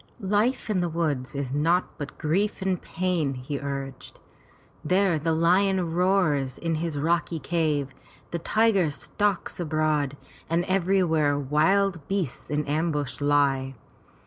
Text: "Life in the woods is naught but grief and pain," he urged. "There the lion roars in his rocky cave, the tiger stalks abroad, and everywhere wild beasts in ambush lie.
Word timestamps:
"Life 0.33 0.67
in 0.67 0.79
the 0.79 0.89
woods 0.89 1.35
is 1.35 1.53
naught 1.53 1.95
but 1.99 2.17
grief 2.17 2.63
and 2.63 2.81
pain," 2.81 3.35
he 3.35 3.59
urged. 3.59 4.19
"There 4.83 5.19
the 5.19 5.31
lion 5.31 5.93
roars 5.93 6.57
in 6.57 6.73
his 6.73 6.97
rocky 6.97 7.37
cave, 7.37 7.93
the 8.31 8.39
tiger 8.39 8.89
stalks 8.89 9.59
abroad, 9.59 10.17
and 10.49 10.65
everywhere 10.65 11.37
wild 11.37 12.07
beasts 12.07 12.49
in 12.49 12.65
ambush 12.65 13.21
lie. 13.21 13.75